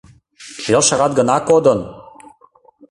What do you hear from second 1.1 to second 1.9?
гына кодын!